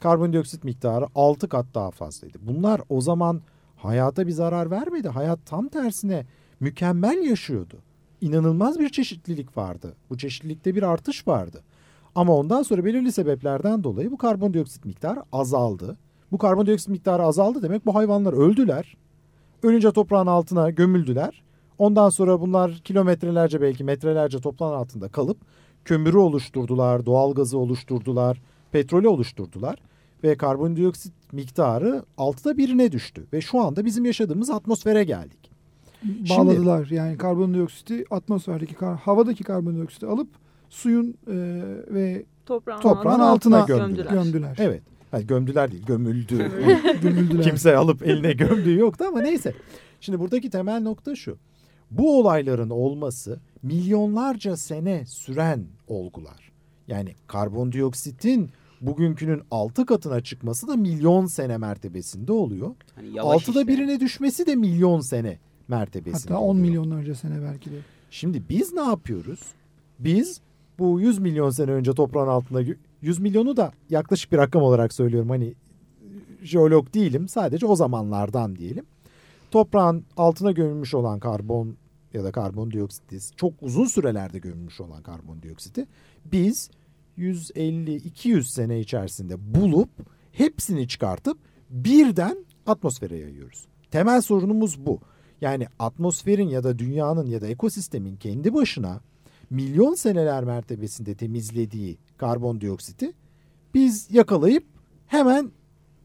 Karbondioksit 0.00 0.64
miktarı 0.64 1.06
6 1.14 1.48
kat 1.48 1.66
daha 1.74 1.90
fazlaydı. 1.90 2.38
Bunlar 2.40 2.80
o 2.88 3.00
zaman 3.00 3.42
hayata 3.76 4.26
bir 4.26 4.32
zarar 4.32 4.70
vermedi. 4.70 5.08
Hayat 5.08 5.38
tam 5.46 5.68
tersine 5.68 6.26
mükemmel 6.60 7.18
yaşıyordu. 7.18 7.78
İnanılmaz 8.20 8.78
bir 8.78 8.88
çeşitlilik 8.88 9.56
vardı. 9.56 9.94
Bu 10.10 10.18
çeşitlilikte 10.18 10.74
bir 10.74 10.82
artış 10.82 11.28
vardı. 11.28 11.62
Ama 12.14 12.36
ondan 12.36 12.62
sonra 12.62 12.84
belirli 12.84 13.12
sebeplerden 13.12 13.84
dolayı 13.84 14.10
bu 14.10 14.18
karbondioksit 14.18 14.84
miktarı 14.84 15.22
azaldı. 15.32 15.96
Bu 16.32 16.38
karbondioksit 16.38 16.88
miktarı 16.88 17.22
azaldı 17.22 17.62
demek 17.62 17.86
bu 17.86 17.94
hayvanlar 17.94 18.32
öldüler. 18.32 18.96
Ölünce 19.62 19.92
toprağın 19.92 20.26
altına 20.26 20.70
gömüldüler. 20.70 21.42
Ondan 21.78 22.08
sonra 22.08 22.40
bunlar 22.40 22.72
kilometrelerce 22.84 23.60
belki 23.60 23.84
metrelerce 23.84 24.38
toprağın 24.38 24.74
altında 24.74 25.08
kalıp 25.08 25.38
kömürü 25.84 26.16
oluşturdular, 26.16 27.06
doğalgazı 27.06 27.58
oluşturdular, 27.58 28.42
petrolü 28.72 29.08
oluşturdular 29.08 29.78
ve 30.24 30.36
karbondioksit 30.36 31.32
miktarı 31.32 32.04
altıda 32.16 32.56
birine 32.56 32.92
düştü 32.92 33.26
ve 33.32 33.40
şu 33.40 33.60
anda 33.60 33.84
bizim 33.84 34.04
yaşadığımız 34.04 34.50
atmosfere 34.50 35.04
geldik. 35.04 35.47
Bağladılar. 36.02 36.86
Yani 36.90 37.18
karbondioksiti 37.18 38.04
atmosferdeki, 38.10 38.74
kar, 38.74 38.96
havadaki 38.96 39.44
karbondioksiti 39.44 40.06
alıp 40.06 40.28
suyun 40.68 41.14
e, 41.26 41.34
ve 41.90 42.24
Toprağın, 42.46 42.80
toprağın 42.80 43.20
altına 43.20 43.62
altına, 43.62 43.78
gömdüler. 43.78 44.10
gömdüler. 44.10 44.56
Evet. 44.58 44.82
Yani 45.12 45.26
gömdüler 45.26 45.72
değil, 45.72 45.86
gömüldü. 45.86 46.36
Gömüldüler. 47.02 47.44
Kimse 47.44 47.76
alıp 47.76 48.06
eline 48.06 48.32
gömdüğü 48.32 48.78
yoktu 48.78 49.04
ama 49.08 49.20
neyse. 49.20 49.54
Şimdi 50.00 50.20
buradaki 50.20 50.50
temel 50.50 50.82
nokta 50.82 51.16
şu. 51.16 51.38
Bu 51.90 52.20
olayların 52.20 52.70
olması 52.70 53.40
milyonlarca 53.62 54.56
sene 54.56 55.06
süren 55.06 55.64
olgular. 55.88 56.52
Yani 56.88 57.14
karbondioksitin 57.26 58.50
bugünkünün 58.80 59.42
altı 59.50 59.86
katına 59.86 60.20
çıkması 60.20 60.68
da 60.68 60.76
milyon 60.76 61.26
sene 61.26 61.58
mertebesinde 61.58 62.32
oluyor. 62.32 62.74
Hani 62.94 63.20
Altıda 63.20 63.60
işte. 63.60 63.72
birine 63.72 64.00
düşmesi 64.00 64.46
de 64.46 64.56
milyon 64.56 65.00
sene 65.00 65.38
mertebesinde 65.68 66.32
Hatta 66.32 66.44
10 66.44 66.48
oluyor. 66.48 66.62
milyonlarca 66.66 67.14
sene 67.14 67.42
belki 67.42 67.70
de. 67.70 67.76
Şimdi 68.10 68.42
biz 68.48 68.72
ne 68.72 68.80
yapıyoruz? 68.82 69.40
Biz 69.98 70.40
bu 70.78 71.00
100 71.00 71.18
milyon 71.18 71.50
sene 71.50 71.70
önce 71.70 71.92
toprağın 71.94 72.28
altında 72.28 72.62
100 73.02 73.18
milyonu 73.18 73.56
da 73.56 73.72
yaklaşık 73.90 74.32
bir 74.32 74.36
rakam 74.38 74.62
olarak 74.62 74.92
söylüyorum. 74.92 75.30
Hani 75.30 75.54
jeolog 76.42 76.94
değilim. 76.94 77.28
Sadece 77.28 77.66
o 77.66 77.76
zamanlardan 77.76 78.56
diyelim. 78.56 78.84
Toprağın 79.50 80.04
altına 80.16 80.50
gömülmüş 80.52 80.94
olan 80.94 81.20
karbon 81.20 81.76
ya 82.14 82.24
da 82.24 82.32
karbondioksiti 82.32 83.36
çok 83.36 83.52
uzun 83.60 83.84
sürelerde 83.84 84.38
gömülmüş 84.38 84.80
olan 84.80 85.02
karbondioksiti 85.02 85.86
biz 86.32 86.70
150-200 87.18 88.42
sene 88.42 88.80
içerisinde 88.80 89.54
bulup 89.54 89.90
hepsini 90.32 90.88
çıkartıp 90.88 91.38
birden 91.70 92.46
atmosfere 92.66 93.16
yayıyoruz. 93.18 93.64
Temel 93.90 94.20
sorunumuz 94.20 94.86
bu. 94.86 95.00
Yani 95.40 95.66
atmosferin 95.78 96.48
ya 96.48 96.64
da 96.64 96.78
dünyanın 96.78 97.26
ya 97.26 97.40
da 97.40 97.46
ekosistemin 97.46 98.16
kendi 98.16 98.54
başına 98.54 99.00
milyon 99.50 99.94
seneler 99.94 100.44
mertebesinde 100.44 101.14
temizlediği 101.14 101.98
karbondioksiti 102.16 103.12
biz 103.74 104.08
yakalayıp 104.10 104.64
hemen 105.06 105.50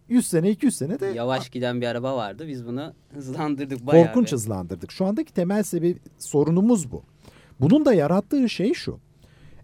100 0.09 0.27
sene 0.27 0.51
200 0.51 0.75
sene 0.75 0.99
de 0.99 1.05
Yavaş 1.05 1.49
giden 1.49 1.81
bir 1.81 1.87
araba 1.87 2.15
vardı. 2.15 2.47
Biz 2.47 2.65
bunu 2.65 2.93
hızlandırdık 3.13 3.87
bayağı. 3.87 4.05
korkunç 4.05 4.27
bir. 4.27 4.31
hızlandırdık. 4.31 4.91
Şu 4.91 5.05
andaki 5.05 5.33
temel 5.33 5.63
sebebi 5.63 5.99
sorunumuz 6.19 6.91
bu. 6.91 7.03
Bunun 7.59 7.85
da 7.85 7.93
yarattığı 7.93 8.49
şey 8.49 8.73
şu. 8.73 8.99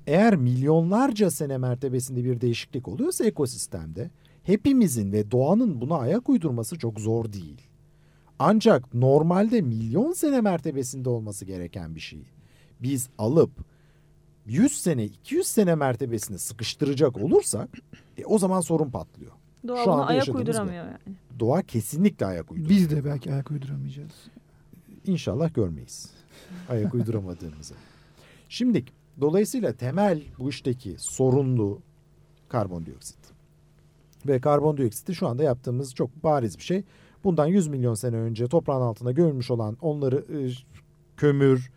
Eğer 0.07 0.35
milyonlarca 0.35 1.31
sene 1.31 1.57
mertebesinde 1.57 2.23
bir 2.23 2.41
değişiklik 2.41 2.87
oluyorsa 2.87 3.25
ekosistemde 3.25 4.11
hepimizin 4.43 5.11
ve 5.11 5.31
doğanın 5.31 5.81
buna 5.81 5.97
ayak 5.97 6.29
uydurması 6.29 6.77
çok 6.77 6.99
zor 6.99 7.33
değil. 7.33 7.68
Ancak 8.39 8.93
normalde 8.93 9.61
milyon 9.61 10.13
sene 10.13 10.41
mertebesinde 10.41 11.09
olması 11.09 11.45
gereken 11.45 11.95
bir 11.95 11.99
şeyi 11.99 12.25
biz 12.79 13.09
alıp 13.17 13.51
100 14.45 14.81
sene 14.81 15.05
200 15.05 15.47
sene 15.47 15.75
mertebesine 15.75 16.37
sıkıştıracak 16.37 17.17
olursak 17.17 17.69
e, 18.17 18.25
o 18.25 18.37
zaman 18.37 18.61
sorun 18.61 18.89
patlıyor. 18.89 19.31
Doğa 19.67 19.83
Şu 19.83 19.85
buna 19.85 19.93
anda 19.93 20.05
ayak 20.05 20.27
bu. 20.27 20.37
uyduramıyor 20.37 20.85
yani. 20.85 20.97
Doğa 21.39 21.61
kesinlikle 21.61 22.25
ayak 22.25 22.51
uyduruyor. 22.51 22.79
Biz 22.79 22.91
de 22.91 23.05
belki 23.05 23.33
ayak 23.33 23.51
uyduramayacağız. 23.51 24.11
İnşallah 25.05 25.53
görmeyiz. 25.53 26.11
Ayak 26.69 26.93
uyduramadığımızı. 26.93 27.73
Şimdi 28.49 28.85
dolayısıyla 29.21 29.73
temel 29.73 30.21
bu 30.39 30.49
işteki 30.49 30.95
sorunlu 30.97 31.81
karbondioksit. 32.49 33.17
Ve 34.27 34.41
karbondioksiti 34.41 35.15
şu 35.15 35.27
anda 35.27 35.43
yaptığımız 35.43 35.95
çok 35.95 36.23
bariz 36.23 36.57
bir 36.57 36.63
şey. 36.63 36.83
Bundan 37.23 37.45
100 37.45 37.67
milyon 37.67 37.93
sene 37.93 38.15
önce 38.15 38.47
toprağın 38.47 38.81
altına 38.81 39.11
gömülmüş 39.11 39.51
olan 39.51 39.77
onları 39.81 40.15
e, 40.17 40.49
kömür, 41.17 41.71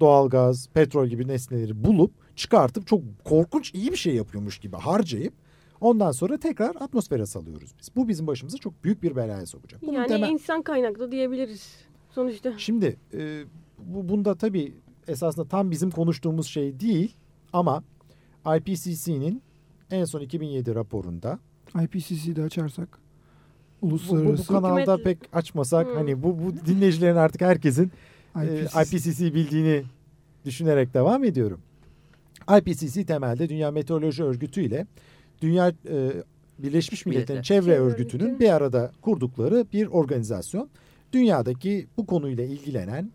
doğalgaz, 0.00 0.68
petrol 0.74 1.06
gibi 1.06 1.28
nesneleri 1.28 1.84
bulup 1.84 2.12
çıkartıp 2.36 2.86
çok 2.86 3.02
korkunç 3.24 3.74
iyi 3.74 3.90
bir 3.90 3.96
şey 3.96 4.14
yapıyormuş 4.14 4.58
gibi 4.58 4.76
harcayıp 4.76 5.34
ondan 5.80 6.12
sonra 6.12 6.38
tekrar 6.38 6.76
atmosfere 6.80 7.26
salıyoruz 7.26 7.74
biz. 7.78 7.96
Bu 7.96 8.08
bizim 8.08 8.26
başımıza 8.26 8.58
çok 8.58 8.84
büyük 8.84 9.02
bir 9.02 9.16
belaya 9.16 9.46
sokacak. 9.46 9.82
Bunun 9.82 9.92
Yani 9.92 10.08
temel- 10.08 10.30
insan 10.30 10.62
kaynaklı 10.62 11.12
diyebiliriz 11.12 11.76
sonuçta. 12.10 12.58
Şimdi 12.58 12.96
e, 13.14 13.44
bu 13.78 14.08
bunda 14.08 14.34
tabii 14.34 14.74
esasında 15.08 15.48
tam 15.48 15.70
bizim 15.70 15.90
konuştuğumuz 15.90 16.46
şey 16.46 16.80
değil 16.80 17.16
ama 17.52 17.84
IPCC'nin 18.56 19.42
en 19.90 20.04
son 20.04 20.20
2007 20.20 20.74
raporunda 20.74 21.38
IPCC'yi 21.82 22.36
de 22.36 22.42
açarsak 23.86 24.10
bu, 24.10 24.14
bu, 24.16 24.22
bu 24.24 24.28
uluslararası 24.28 24.46
kanalda 24.52 24.94
Hükümet- 24.94 25.04
pek 25.04 25.18
açmasak 25.32 25.86
Hı. 25.86 25.94
hani 25.94 26.22
bu, 26.22 26.38
bu 26.38 26.66
dinleyicilerin 26.66 27.16
artık 27.16 27.40
herkesin 27.40 27.92
e, 28.42 28.44
IPCC, 28.44 28.96
IPCC 28.96 29.34
bildiğini 29.34 29.82
düşünerek 30.44 30.94
devam 30.94 31.24
ediyorum. 31.24 31.60
IPCC 32.58 33.04
temelde 33.04 33.48
Dünya 33.48 33.70
Meteoroloji 33.70 34.24
Örgütü 34.24 34.62
ile 34.62 34.86
Dünya 35.42 35.68
e, 35.68 36.10
Birleşmiş 36.58 37.06
Milletler'in 37.06 37.38
Milletler. 37.38 37.42
Çevre 37.42 37.64
Çevre 37.64 37.78
Örgütü'nün 37.78 38.24
Örgütü. 38.24 38.40
bir 38.40 38.50
arada 38.52 38.92
kurdukları 39.02 39.66
bir 39.72 39.86
organizasyon. 39.86 40.68
Dünyadaki 41.12 41.86
bu 41.96 42.06
konuyla 42.06 42.44
ilgilenen 42.44 43.10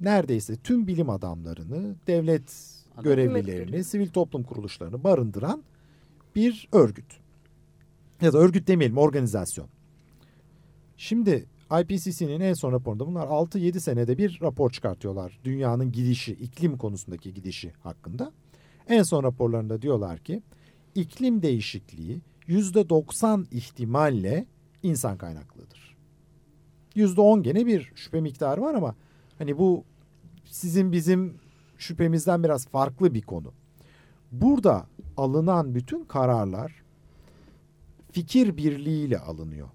neredeyse 0.00 0.56
tüm 0.56 0.86
bilim 0.86 1.10
adamlarını, 1.10 1.94
devlet 2.06 2.42
Adam- 2.94 3.04
görevlilerini, 3.04 3.84
sivil 3.84 4.08
toplum 4.08 4.42
kuruluşlarını 4.42 5.04
barındıran 5.04 5.62
bir 6.36 6.68
örgüt. 6.72 7.19
Ya 8.20 8.32
da 8.32 8.38
örgüt 8.38 8.68
demeyelim, 8.68 8.98
organizasyon. 8.98 9.68
Şimdi 10.96 11.46
IPCC'nin 11.80 12.40
en 12.40 12.54
son 12.54 12.72
raporunda 12.72 13.06
bunlar 13.06 13.26
6-7 13.26 13.80
senede 13.80 14.18
bir 14.18 14.38
rapor 14.42 14.70
çıkartıyorlar. 14.70 15.40
Dünyanın 15.44 15.92
gidişi, 15.92 16.32
iklim 16.32 16.78
konusundaki 16.78 17.34
gidişi 17.34 17.72
hakkında. 17.82 18.32
En 18.88 19.02
son 19.02 19.22
raporlarında 19.22 19.82
diyorlar 19.82 20.18
ki 20.18 20.42
iklim 20.94 21.42
değişikliği 21.42 22.20
%90 22.48 23.44
ihtimalle 23.50 24.46
insan 24.82 25.18
kaynaklıdır. 25.18 25.96
%10 26.96 27.42
gene 27.42 27.66
bir 27.66 27.92
şüphe 27.94 28.20
miktarı 28.20 28.60
var 28.60 28.74
ama 28.74 28.94
hani 29.38 29.58
bu 29.58 29.84
sizin 30.44 30.92
bizim 30.92 31.34
şüphemizden 31.78 32.44
biraz 32.44 32.66
farklı 32.66 33.14
bir 33.14 33.22
konu. 33.22 33.52
Burada 34.32 34.86
alınan 35.16 35.74
bütün 35.74 36.04
kararlar 36.04 36.79
fikir 38.12 38.56
birliğiyle 38.56 39.18
alınıyor. 39.18 39.68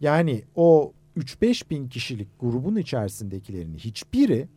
Yani 0.00 0.42
o 0.54 0.92
3-5 1.16 1.70
bin 1.70 1.88
kişilik 1.88 2.28
grubun 2.40 2.76
içerisindekilerin 2.76 3.74
hiçbiri 3.74 4.48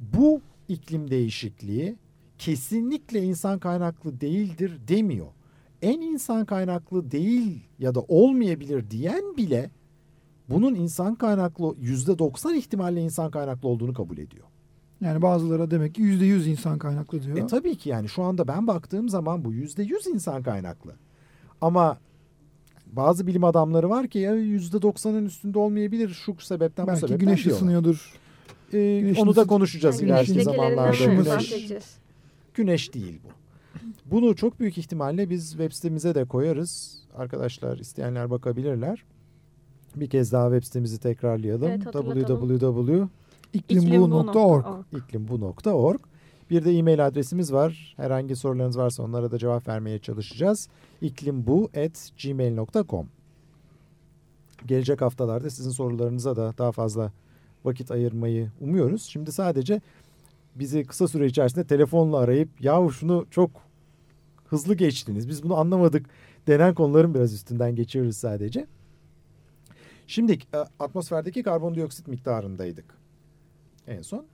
bu 0.00 0.40
iklim 0.68 1.10
değişikliği 1.10 1.96
kesinlikle 2.38 3.22
insan 3.22 3.58
kaynaklı 3.58 4.20
değildir 4.20 4.80
demiyor. 4.88 5.26
En 5.82 6.00
insan 6.00 6.44
kaynaklı 6.44 7.10
değil 7.10 7.60
ya 7.78 7.94
da 7.94 8.00
olmayabilir 8.00 8.90
diyen 8.90 9.36
bile 9.36 9.70
bunun 10.48 10.74
insan 10.74 11.14
kaynaklı 11.14 11.64
%90 11.64 12.56
ihtimalle 12.56 13.00
insan 13.00 13.30
kaynaklı 13.30 13.68
olduğunu 13.68 13.94
kabul 13.94 14.18
ediyor. 14.18 14.46
Yani 15.00 15.22
bazıları 15.22 15.70
demek 15.70 15.94
ki 15.94 16.02
yüzde 16.02 16.24
yüz 16.24 16.46
insan 16.46 16.78
kaynaklı 16.78 17.22
diyor. 17.22 17.36
E 17.36 17.46
tabii 17.46 17.76
ki 17.76 17.88
yani 17.88 18.08
şu 18.08 18.22
anda 18.22 18.48
ben 18.48 18.66
baktığım 18.66 19.08
zaman 19.08 19.44
bu 19.44 19.52
yüzde 19.52 19.82
yüz 19.82 20.06
insan 20.06 20.42
kaynaklı. 20.42 20.94
Ama 21.60 21.98
bazı 22.92 23.26
bilim 23.26 23.44
adamları 23.44 23.90
var 23.90 24.08
ki 24.08 24.18
ya 24.18 24.34
yüzde 24.34 24.82
doksanın 24.82 25.26
üstünde 25.26 25.58
olmayabilir 25.58 26.08
şu 26.08 26.36
sebepten 26.40 26.86
bu 26.86 26.88
Belki 26.88 27.00
sebepten 27.00 27.18
güneş 27.26 27.44
diyorlar. 27.44 27.56
ısınıyordur. 27.56 28.14
Ee, 28.72 29.00
güneşin 29.00 29.22
onu 29.22 29.36
da 29.36 29.44
konuşacağız 29.44 30.02
Yani 30.02 30.10
ileriki 30.10 30.32
güneş 30.32 30.44
zamanlarda. 30.44 31.04
Güneş, 31.04 31.70
güneş 32.54 32.94
değil 32.94 33.20
bu. 33.24 33.28
Bunu 34.06 34.36
çok 34.36 34.60
büyük 34.60 34.78
ihtimalle 34.78 35.30
biz 35.30 35.50
web 35.50 35.72
sitemize 35.72 36.14
de 36.14 36.24
koyarız. 36.24 37.02
Arkadaşlar 37.16 37.78
isteyenler 37.78 38.30
bakabilirler. 38.30 39.04
Bir 39.96 40.10
kez 40.10 40.32
daha 40.32 40.50
web 40.50 40.64
sitemizi 40.64 40.98
tekrarlayalım. 40.98 41.68
Evet, 41.68 41.86
hatırlatalım. 41.86 42.58
www 42.58 43.08
İklimbu.org 43.52 44.66
iklimbu.org. 44.92 46.00
Bir 46.50 46.64
de 46.64 46.72
e-mail 46.72 47.06
adresimiz 47.06 47.52
var. 47.52 47.94
Herhangi 47.96 48.36
sorularınız 48.36 48.78
varsa 48.78 49.02
onlara 49.02 49.30
da 49.30 49.38
cevap 49.38 49.68
vermeye 49.68 49.98
çalışacağız. 49.98 50.68
iklimbu@gmail.com. 51.00 53.08
Gelecek 54.66 55.00
haftalarda 55.00 55.50
sizin 55.50 55.70
sorularınıza 55.70 56.36
da 56.36 56.54
daha 56.58 56.72
fazla 56.72 57.12
vakit 57.64 57.90
ayırmayı 57.90 58.50
umuyoruz. 58.60 59.02
Şimdi 59.02 59.32
sadece 59.32 59.80
bizi 60.54 60.84
kısa 60.84 61.08
süre 61.08 61.26
içerisinde 61.26 61.66
telefonla 61.66 62.18
arayıp 62.18 62.48
yahu 62.60 62.92
şunu 62.92 63.26
çok 63.30 63.50
hızlı 64.46 64.74
geçtiniz. 64.74 65.28
Biz 65.28 65.42
bunu 65.42 65.56
anlamadık 65.56 66.06
denen 66.46 66.74
konuların 66.74 67.14
biraz 67.14 67.34
üstünden 67.34 67.76
geçiyoruz 67.76 68.16
sadece. 68.16 68.66
Şimdi 70.06 70.32
e, 70.32 70.56
atmosferdeki 70.78 71.42
karbondioksit 71.42 72.08
miktarındaydık 72.08 72.94
en 73.86 74.02
son. 74.02 74.26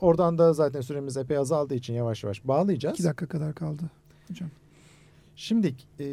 Oradan 0.00 0.38
da 0.38 0.52
zaten 0.52 0.80
süremiz 0.80 1.16
epey 1.16 1.36
azaldığı 1.36 1.74
için 1.74 1.94
yavaş 1.94 2.24
yavaş 2.24 2.48
bağlayacağız. 2.48 2.94
İki 2.94 3.04
dakika 3.04 3.26
kadar 3.26 3.54
kaldı. 3.54 3.82
Hocam. 4.28 4.50
Şimdi 5.36 5.74
e, 6.00 6.04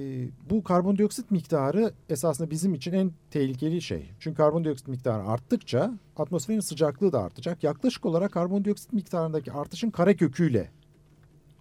bu 0.49 0.63
karbondioksit 0.63 1.31
miktarı 1.31 1.93
esasında 2.09 2.49
bizim 2.49 2.73
için 2.73 2.93
en 2.93 3.11
tehlikeli 3.31 3.81
şey. 3.81 4.11
Çünkü 4.19 4.37
karbondioksit 4.37 4.87
miktarı 4.87 5.23
arttıkça 5.23 5.93
atmosferin 6.17 6.59
sıcaklığı 6.59 7.11
da 7.11 7.23
artacak. 7.23 7.63
Yaklaşık 7.63 8.05
olarak 8.05 8.31
karbondioksit 8.31 8.93
miktarındaki 8.93 9.51
artışın 9.51 9.89
kareköküyle 9.89 10.71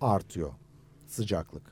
artıyor 0.00 0.50
sıcaklık. 1.06 1.62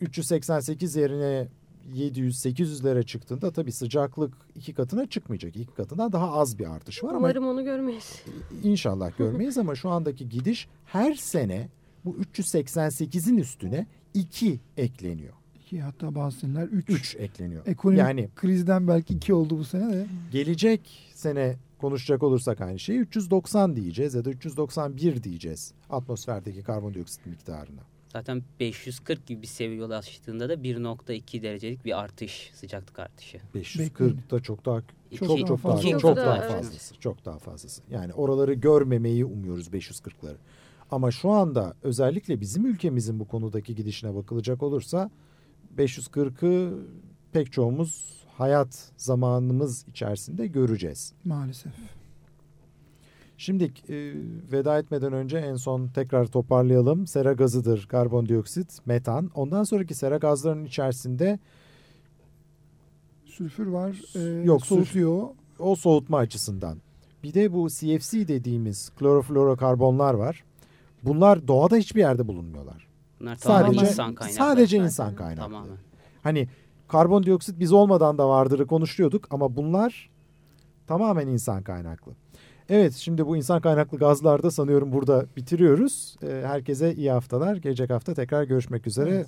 388 0.00 0.96
yerine 0.96 1.48
700-800'lere 1.94 3.02
çıktığında 3.06 3.50
tabii 3.50 3.72
sıcaklık 3.72 4.34
iki 4.54 4.74
katına 4.74 5.06
çıkmayacak. 5.06 5.56
İki 5.56 5.74
katından 5.74 6.12
daha 6.12 6.32
az 6.32 6.58
bir 6.58 6.66
artış 6.74 7.04
var 7.04 7.08
ama 7.08 7.18
Umarım 7.18 7.46
onu 7.46 7.64
görmeyiz. 7.64 8.22
İnşallah 8.62 9.18
görmeyiz 9.18 9.58
ama 9.58 9.74
şu 9.74 9.90
andaki 9.90 10.28
gidiş 10.28 10.68
her 10.84 11.14
sene 11.14 11.68
bu 12.04 12.16
388'in 12.16 13.36
üstüne 13.36 13.86
2 14.14 14.60
ekleniyor. 14.76 15.32
İki 15.54 15.80
hatta 15.80 16.14
bazı 16.14 16.38
seneler 16.38 16.68
üç. 16.68 16.90
3 16.90 17.16
ekleniyor. 17.16 17.66
Ekonomik 17.66 17.98
Yani 18.00 18.28
krizden 18.36 18.88
belki 18.88 19.14
iki 19.14 19.34
oldu 19.34 19.58
bu 19.58 19.64
sene 19.64 19.92
de. 19.92 20.06
gelecek 20.32 21.10
sene 21.14 21.56
konuşacak 21.78 22.22
olursak 22.22 22.60
aynı 22.60 22.78
şeyi 22.78 22.98
390 22.98 23.76
diyeceğiz 23.76 24.14
ya 24.14 24.24
da 24.24 24.30
391 24.30 25.22
diyeceğiz 25.22 25.72
atmosferdeki 25.90 26.62
karbondioksit 26.62 27.26
miktarına. 27.26 27.80
Zaten 28.12 28.42
540 28.60 29.26
gibi 29.26 29.42
bir 29.42 29.46
seviye 29.46 29.84
ulaştığında 29.84 30.48
da 30.48 30.54
1.2 30.54 31.42
derecelik 31.42 31.84
bir 31.84 32.00
artış, 32.00 32.50
sıcaklık 32.54 32.98
artışı. 32.98 33.38
540 33.54 34.30
da 34.30 34.40
çok 34.40 34.64
daha 34.64 34.82
İki- 35.10 35.18
çok 35.26 35.38
çok 35.38 35.48
daha 35.48 35.56
fazla. 35.56 35.90
çok, 35.90 36.00
Çok 36.00 36.16
daha 36.16 36.38
evet. 36.38 36.52
fazlası. 36.52 36.94
Çok 37.00 37.24
daha 37.24 37.38
fazlası. 37.38 37.82
Yani 37.90 38.12
oraları 38.12 38.54
görmemeyi 38.54 39.24
umuyoruz 39.24 39.68
540'ları. 39.68 40.36
Ama 40.90 41.10
şu 41.10 41.30
anda 41.30 41.74
özellikle 41.82 42.40
bizim 42.40 42.66
ülkemizin 42.66 43.20
bu 43.20 43.28
konudaki 43.28 43.74
gidişine 43.74 44.14
bakılacak 44.14 44.62
olursa 44.62 45.10
540'ı 45.78 46.78
pek 47.32 47.52
çoğumuz 47.52 48.22
hayat 48.38 48.90
zamanımız 48.96 49.88
içerisinde 49.88 50.46
göreceğiz. 50.46 51.12
Maalesef. 51.24 51.72
Şimdi 53.42 53.64
e, 53.64 54.12
veda 54.52 54.78
etmeden 54.78 55.12
önce 55.12 55.38
en 55.38 55.56
son 55.56 55.88
tekrar 55.88 56.26
toparlayalım. 56.26 57.06
Sera 57.06 57.32
gazıdır 57.32 57.86
karbondioksit, 57.86 58.86
metan. 58.86 59.30
Ondan 59.34 59.64
sonraki 59.64 59.94
sera 59.94 60.16
gazlarının 60.16 60.64
içerisinde 60.64 61.38
Sülfür 63.24 63.66
var. 63.66 63.96
E, 64.14 64.42
Yok, 64.44 64.66
soğutuyor. 64.66 65.28
o 65.58 65.76
soğutma 65.76 66.18
açısından. 66.18 66.78
Bir 67.22 67.34
de 67.34 67.52
bu 67.52 67.68
CFC 67.70 68.28
dediğimiz 68.28 68.90
kloroflorokarbonlar 68.90 70.14
var. 70.14 70.44
Bunlar 71.02 71.48
doğada 71.48 71.76
hiçbir 71.76 72.00
yerde 72.00 72.28
bulunmuyorlar. 72.28 72.86
Bunlar 73.20 73.36
Sadece- 73.36 73.62
tamamen 73.72 73.88
insan 73.90 74.14
kaynaklı. 74.14 74.36
sadece 74.36 74.76
insan 74.78 75.14
kaynaklı. 75.14 75.42
Tamamen. 75.52 75.76
Hani 76.22 76.48
karbondioksit 76.88 77.58
biz 77.60 77.72
olmadan 77.72 78.18
da 78.18 78.28
vardırı 78.28 78.66
konuşuyorduk 78.66 79.26
ama 79.30 79.56
bunlar 79.56 80.10
tamamen 80.86 81.26
insan 81.26 81.62
kaynaklı. 81.62 82.12
Evet 82.74 82.94
şimdi 82.94 83.26
bu 83.26 83.36
insan 83.36 83.60
kaynaklı 83.60 83.98
gazlarda 83.98 84.50
sanıyorum 84.50 84.92
burada 84.92 85.26
bitiriyoruz. 85.36 86.16
Ee, 86.22 86.42
herkese 86.46 86.94
iyi 86.94 87.10
haftalar. 87.10 87.56
Gelecek 87.56 87.90
hafta 87.90 88.14
tekrar 88.14 88.44
görüşmek 88.44 88.86
üzere. 88.86 89.10
Evet. 89.10 89.26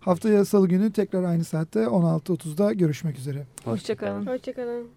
Haftaya 0.00 0.44
salı 0.44 0.68
günü 0.68 0.92
tekrar 0.92 1.24
aynı 1.24 1.44
saatte 1.44 1.80
16.30'da 1.80 2.72
görüşmek 2.72 3.18
üzere. 3.18 3.46
Hoşçakalın. 3.64 4.26
Hoşçakalın. 4.26 4.88